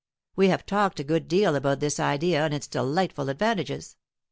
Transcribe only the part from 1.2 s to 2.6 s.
deal about this idea and